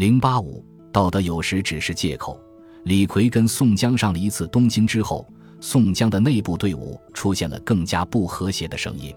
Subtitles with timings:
[0.00, 2.40] 零八五，道德有时只是借口。
[2.84, 5.28] 李逵跟宋江上了一次东京之后，
[5.60, 9.14] 宋江的内部队伍出现了更加不和谐的声音。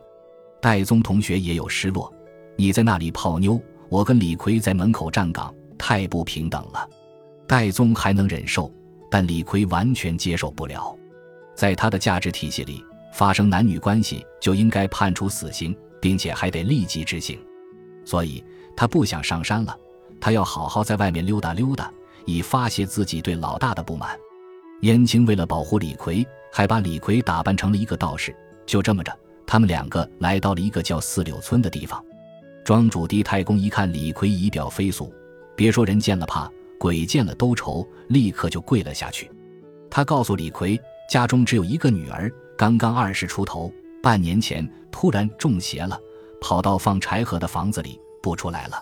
[0.61, 2.13] 戴宗同学也有失落，
[2.57, 3.57] 你在那里泡妞，
[3.87, 6.85] 我跟李逵在门口站岗，太不平等了。
[7.47, 8.69] 戴宗还能忍受，
[9.09, 10.93] 但李逵完全接受不了。
[11.55, 17.39] 在他的价值体系里，发生男女关系就应该判处死刑，并且还得立即执行，
[18.03, 18.43] 所以
[18.75, 19.73] 他不想上山了。
[20.23, 21.91] 他要好好在外面溜达溜达，
[22.23, 24.17] 以发泄自己对老大的不满。
[24.79, 28.33] 燕青为了保护李逵，还把李逵打扮成了一个道士。
[28.65, 29.13] 就这么着，
[29.45, 32.01] 他们两个来到了一个叫四柳村的地方。
[32.63, 35.13] 庄主狄太公一看李逵仪表飞俗，
[35.57, 39.29] 别说人见了怕，鬼见了都愁，立刻就跪了下去。
[39.91, 43.69] 他告诉李逵，家中只有一个女儿，刚刚二十出头，
[44.01, 45.99] 半年前突然中邪了，
[46.39, 48.81] 跑到放柴禾的房子里不出来了。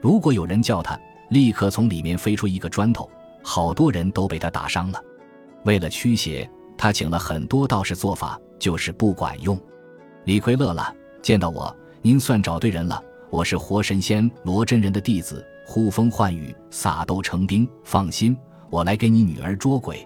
[0.00, 3.08] 如果有人叫他，立刻从里面飞出一个砖头，
[3.42, 5.02] 好多人都被他打伤了。
[5.64, 9.58] 为了驱邪，他请了很多道士做法，就是不管用。
[10.24, 13.02] 李逵乐了，见到我，您算找对人了。
[13.28, 17.68] 我是活神仙罗真人的弟子，呼风唤雨，撒豆成兵。
[17.84, 18.36] 放心，
[18.70, 20.04] 我来给你女儿捉鬼。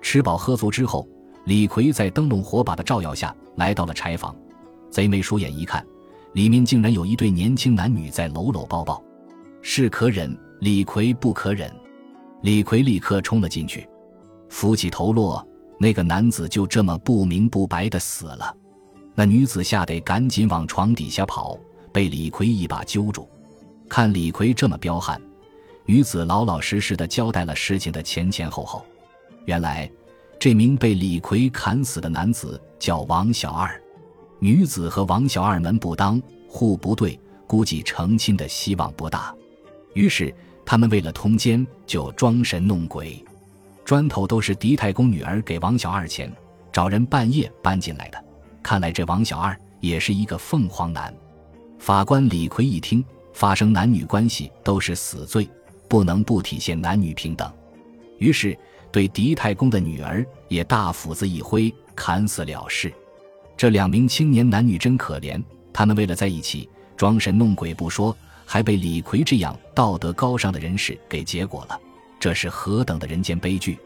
[0.00, 1.06] 吃饱喝足之后，
[1.44, 4.34] 李逵在灯笼火把的照耀下来到了柴房，
[4.90, 5.84] 贼眉鼠眼一看，
[6.32, 9.02] 里面竟然有一对年轻男女在搂搂抱抱。
[9.66, 11.74] 是可忍，李逵不可忍。
[12.42, 13.88] 李逵立刻冲了进去，
[14.50, 15.44] 扶起头落，
[15.78, 18.54] 那个男子就这么不明不白的死了。
[19.14, 21.58] 那女子吓得赶紧往床底下跑，
[21.94, 23.26] 被李逵一把揪住。
[23.88, 25.18] 看李逵这么彪悍，
[25.86, 28.84] 女子老老实实的交代了事情的前前后后。
[29.46, 29.90] 原来，
[30.38, 33.82] 这名被李逵砍死的男子叫王小二，
[34.40, 39.34] 女子和王小二门不当户不对，估计成亲的希望不大。
[39.94, 40.34] 于是，
[40.66, 43.24] 他们为了通奸，就装神弄鬼。
[43.84, 46.32] 砖头都是狄太公女儿给王小二钱，
[46.72, 48.24] 找人半夜搬进来的。
[48.62, 51.14] 看来这王小二也是一个凤凰男。
[51.78, 55.48] 法官李逵一听，发生男女关系都是死罪，
[55.86, 57.50] 不能不体现男女平等。
[58.18, 58.56] 于是，
[58.90, 62.92] 对狄太公的女儿也大斧子一挥，砍死了事。
[63.56, 65.42] 这两名青年男女真可怜，
[65.72, 68.16] 他们为了在一起装神弄鬼不说。
[68.46, 71.80] 还被李逵这样道德高尚的人士给结果了，
[72.20, 73.78] 这是何等的人间悲剧！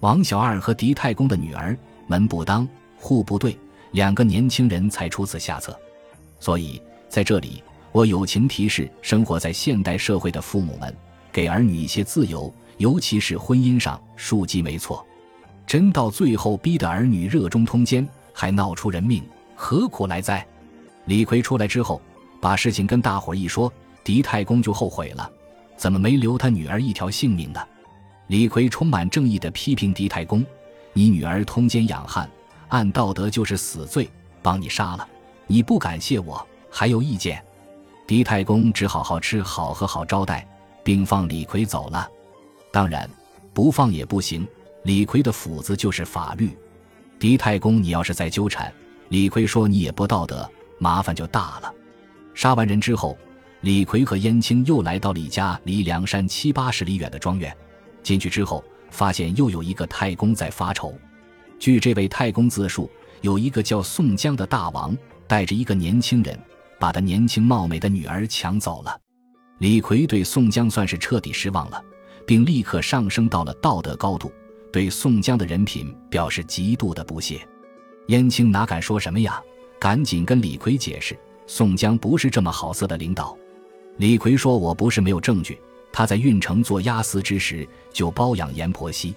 [0.00, 3.58] 王小二和狄太公的女儿门不当户不对，
[3.92, 5.78] 两个年轻人才出此下策。
[6.38, 7.62] 所以在这里，
[7.92, 10.94] 我友情提示生活在现代社会的父母们：
[11.32, 15.04] 给儿女一些自由，尤其是婚姻上，庶几没错。
[15.66, 19.24] 真到最后逼得儿女热衷通奸，还闹出人命，
[19.54, 20.46] 何苦来哉？
[21.06, 22.00] 李逵出来之后，
[22.40, 23.72] 把事情跟大伙一说。
[24.06, 25.28] 狄太公就后悔了，
[25.76, 27.60] 怎么没留他女儿一条性命呢？
[28.28, 30.46] 李逵充满正义的批评狄太公
[30.94, 32.30] ：“你女儿通奸养汉，
[32.68, 34.08] 按道德就是死罪，
[34.42, 35.08] 帮你杀了，
[35.48, 37.44] 你不感谢我，还有意见？”
[38.06, 40.46] 狄太公只好好吃好喝好招待，
[40.84, 42.08] 并放李逵走了。
[42.72, 43.10] 当然，
[43.52, 44.46] 不放也不行，
[44.84, 46.56] 李逵的斧子就是法律。
[47.18, 48.72] 狄太公，你要是再纠缠，
[49.08, 51.74] 李逵说你也不道德，麻烦就大了。
[52.34, 53.18] 杀完人之后。
[53.66, 57.52] 李逵和燕青又来到李家离梁山七八十里远的庄园，
[58.00, 58.62] 进去之后
[58.92, 60.96] 发现又有一个太公在发愁。
[61.58, 62.88] 据这位太公自述，
[63.22, 64.96] 有一个叫宋江的大王
[65.26, 66.38] 带着一个年轻人，
[66.78, 68.96] 把他年轻貌美的女儿抢走了。
[69.58, 71.84] 李逵对宋江算是彻底失望了，
[72.24, 74.30] 并立刻上升到了道德高度，
[74.72, 77.40] 对宋江的人品表示极度的不屑。
[78.06, 79.42] 燕青哪敢说什么呀？
[79.80, 83.36] 赶紧跟李逵解释，宋江不是这么好色的领导。
[83.98, 85.58] 李逵说：“我不是没有证据，
[85.90, 89.14] 他在运城做押司之时就包养阎婆惜，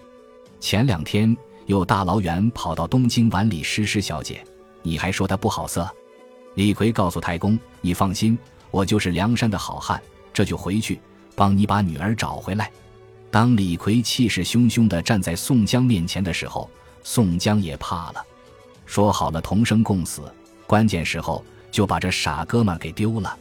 [0.59, 1.35] 前两天
[1.65, 4.41] 又大老远跑到东京玩李师师小姐，
[4.81, 5.89] 你还说他不好色？”
[6.55, 8.37] 李逵告诉太公：“你放心，
[8.71, 10.01] 我就是梁山的好汉，
[10.33, 10.99] 这就回去
[11.35, 12.71] 帮你把女儿找回来。”
[13.29, 16.69] 当李逵气势汹汹地站在宋江面前的时候，
[17.03, 18.25] 宋江也怕了，
[18.85, 20.21] 说好了同生共死，
[20.65, 23.37] 关键时候就把这傻哥们给丢了。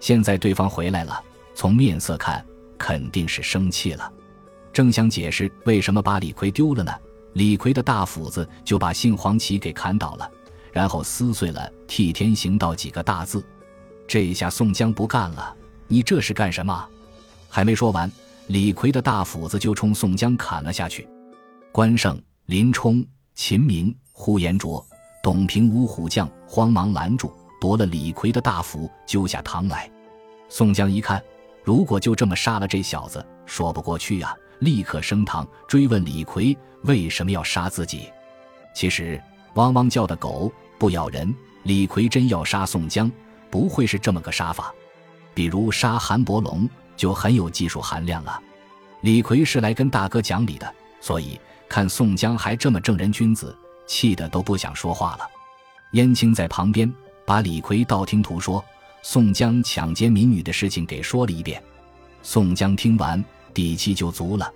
[0.00, 1.22] 现在对方回来了，
[1.54, 2.44] 从面色看
[2.78, 4.10] 肯定是生气了。
[4.72, 6.92] 正想解释为什么把李逵丢了呢，
[7.34, 10.30] 李逵的大斧子就把杏黄旗给砍倒了，
[10.72, 13.44] 然后撕碎了“替天行道”几个大字。
[14.08, 15.54] 这一下宋江不干了
[15.86, 16.88] ：“你这是干什么？”
[17.48, 18.10] 还没说完，
[18.46, 21.06] 李逵的大斧子就冲宋江砍了下去。
[21.72, 23.04] 关胜、林冲、
[23.34, 24.84] 秦明、呼延灼、
[25.22, 27.32] 董平五虎将慌忙拦住。
[27.60, 29.88] 夺了李逵的大斧，揪下堂来。
[30.48, 31.22] 宋江一看，
[31.62, 34.34] 如果就这么杀了这小子，说不过去呀！
[34.60, 38.10] 立刻升堂追问李逵为什么要杀自己。
[38.74, 39.18] 其实
[39.54, 43.10] 汪汪叫的狗不咬人，李逵真要杀宋江，
[43.50, 44.74] 不会是这么个杀法。
[45.32, 48.38] 比如杀韩伯龙就很有技术含量了。
[49.00, 55.26] 李逵是来跟大哥讲理的，所以看宋江还这么正人君子，气得都不想说话了。
[55.92, 56.92] 燕青在旁边
[57.30, 58.64] 把李逵道听途说
[59.02, 61.62] 宋江抢劫民女的事情给说了一遍。
[62.24, 63.24] 宋江听完。
[63.54, 64.52] 底气就足了，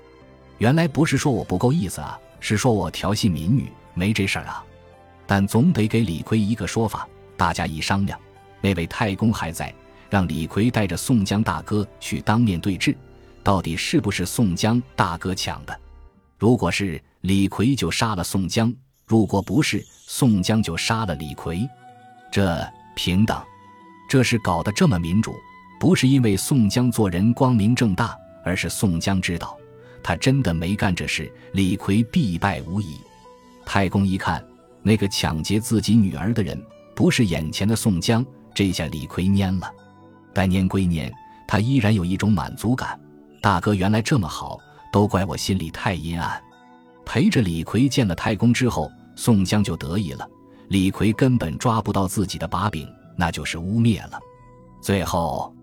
[0.59, 4.65] 原来不是说我不够意思啊，是说我调戏民女没这事儿啊。
[5.25, 7.09] 但总得给李逵一个说法。
[7.37, 8.19] 大家一商量，
[8.61, 9.73] 那位太公还在，
[10.11, 12.97] 让李逵带着宋江大哥去当面对质，
[13.45, 15.81] 到底是不是宋江大哥抢的？
[16.41, 18.69] 如果是，李逵就杀了宋江；
[19.07, 21.69] 如果不是，宋江就杀了李逵。
[22.35, 23.41] 这平等，
[24.09, 25.37] 这事搞得这么民主，
[25.79, 28.13] 不是因为宋江做人光明正大。
[28.45, 29.57] 而是宋江知道，
[30.03, 32.97] 他真的没干这事，李逵必败无疑。
[33.65, 34.45] 太公一看，
[34.83, 36.61] 那个抢劫自己女儿的人
[36.93, 39.71] 不是眼前的宋江，这下李逵蔫了。
[40.33, 41.09] 但蔫归蔫，
[41.47, 42.99] 他依然有一种满足感。
[43.41, 44.59] 大哥原来这么好，
[44.93, 46.43] 都怪我心里太阴暗。
[47.07, 50.29] 陪着李逵见了太公之后，宋江就得意了。
[50.75, 54.19] 李逵根本抓不到自己的把柄，那就是污蔑了。
[54.81, 55.55] 最后，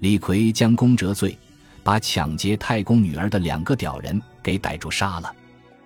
[0.00, 1.38] 李逵将功折罪。
[1.84, 5.32] 把抢劫太公女儿的两个屌人给逮住杀了，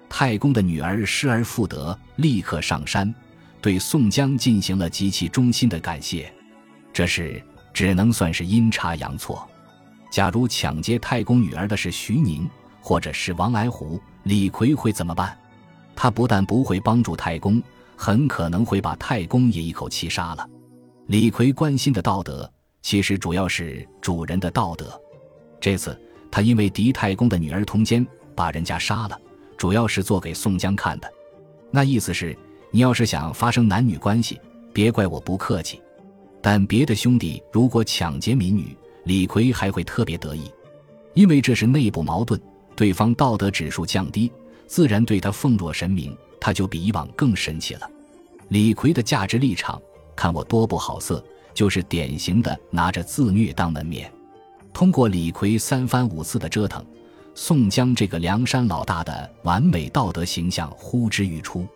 [0.09, 3.15] 太公的女儿失而复得，立刻上山，
[3.61, 6.33] 对宋江进行了极其衷心的感谢。
[6.95, 7.41] 这事
[7.75, 9.47] 只能算是阴差阳错。
[10.11, 12.49] 假如抢劫太公女儿的是徐宁，
[12.81, 15.39] 或者是王来虎，李逵会怎么办？
[15.95, 17.63] 他不但不会帮助太公，
[18.03, 20.45] 很可能会把太公也一口气杀了。
[21.07, 22.53] 李逵关心的道德，
[22.83, 25.01] 其实主要是主人的道德。
[25.61, 25.97] 这次
[26.29, 28.05] 他因为狄太公的女儿通奸，
[28.35, 29.17] 把人家杀了，
[29.57, 31.09] 主要是做给宋江看的。
[31.71, 32.37] 那意思是，
[32.73, 34.41] 你要是想发生男女关系，
[34.73, 35.81] 别怪我不客气。
[36.41, 40.51] 但别的兄弟如果抢劫民女，李逵还会特别得意，
[41.15, 42.41] 因为这是内部矛盾，
[42.75, 44.33] 对方道德指数降低，
[44.67, 47.89] 自然对他奉若神明，他就比以往更神气了。
[48.53, 49.81] 李逵的价值立场，
[50.15, 54.13] 看我多不好色，就是典型的拿着自虐当门面。
[54.75, 56.85] 通过李逵三番五次的折腾，
[57.35, 61.67] 宋江这个梁山老大的完美道德形象呼之欲出。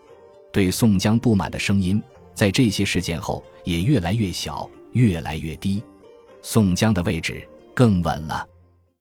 [0.53, 2.03] 对宋江不满的声音，
[2.35, 5.83] 在这些事件后也越来越小，越来越低。
[6.43, 8.47] 宋江的位置更稳了。